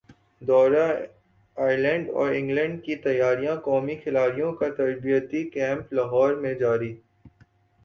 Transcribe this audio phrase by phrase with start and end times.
[0.41, 0.85] دورہ
[1.57, 6.93] ائرلینڈ اور انگلینڈ کی تیاریاںقومی کھلاڑیوں کا تربیتی کیمپ لاہور میں جاری